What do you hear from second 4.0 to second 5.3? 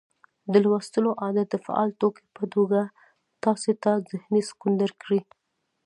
ذهني سکون درکړي